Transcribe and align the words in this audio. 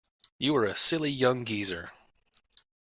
You 0.39 0.55
are 0.55 0.65
a 0.65 0.75
silly 0.75 1.11
young 1.11 1.45
geezer. 1.45 1.91